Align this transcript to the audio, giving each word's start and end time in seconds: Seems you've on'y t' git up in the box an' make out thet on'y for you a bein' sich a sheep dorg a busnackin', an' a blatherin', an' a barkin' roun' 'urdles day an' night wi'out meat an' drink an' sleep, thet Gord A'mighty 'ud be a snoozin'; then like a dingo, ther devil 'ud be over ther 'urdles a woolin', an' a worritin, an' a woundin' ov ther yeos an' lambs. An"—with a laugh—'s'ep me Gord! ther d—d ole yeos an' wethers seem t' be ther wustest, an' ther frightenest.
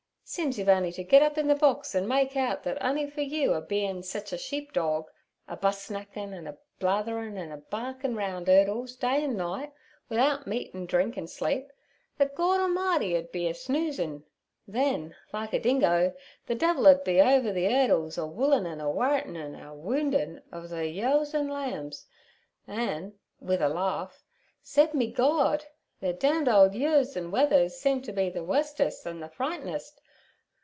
Seems 0.33 0.57
you've 0.57 0.69
on'y 0.69 0.93
t' 0.93 1.03
git 1.03 1.21
up 1.21 1.37
in 1.37 1.49
the 1.49 1.55
box 1.55 1.93
an' 1.93 2.07
make 2.07 2.37
out 2.37 2.63
thet 2.63 2.81
on'y 2.81 3.05
for 3.05 3.19
you 3.19 3.51
a 3.53 3.59
bein' 3.59 4.01
sich 4.01 4.31
a 4.31 4.37
sheep 4.37 4.71
dorg 4.71 5.07
a 5.45 5.57
busnackin', 5.57 6.33
an' 6.33 6.47
a 6.47 6.57
blatherin', 6.79 7.37
an' 7.37 7.51
a 7.51 7.57
barkin' 7.57 8.15
roun' 8.15 8.45
'urdles 8.47 8.95
day 8.95 9.25
an' 9.25 9.35
night 9.35 9.73
wi'out 10.09 10.47
meat 10.47 10.73
an' 10.73 10.85
drink 10.85 11.17
an' 11.17 11.27
sleep, 11.27 11.69
thet 12.17 12.33
Gord 12.33 12.61
A'mighty 12.61 13.17
'ud 13.17 13.29
be 13.33 13.49
a 13.49 13.53
snoozin'; 13.53 14.23
then 14.65 15.17
like 15.33 15.51
a 15.51 15.59
dingo, 15.59 16.13
ther 16.47 16.53
devil 16.55 16.87
'ud 16.87 17.03
be 17.03 17.19
over 17.19 17.51
ther 17.51 17.59
'urdles 17.67 18.17
a 18.17 18.25
woolin', 18.25 18.65
an' 18.65 18.79
a 18.79 18.89
worritin, 18.89 19.35
an' 19.35 19.55
a 19.55 19.75
woundin' 19.75 20.41
ov 20.53 20.69
ther 20.69 20.81
yeos 20.85 21.33
an' 21.35 21.49
lambs. 21.49 22.05
An"—with 22.67 23.61
a 23.61 23.67
laugh—'s'ep 23.67 24.93
me 24.93 25.11
Gord! 25.11 25.65
ther 25.99 26.13
d—d 26.13 26.49
ole 26.49 26.73
yeos 26.73 27.17
an' 27.17 27.31
wethers 27.31 27.75
seem 27.75 28.01
t' 28.01 28.13
be 28.13 28.29
ther 28.29 28.45
wustest, 28.45 29.05
an' 29.05 29.19
ther 29.19 29.27
frightenest. 29.27 29.99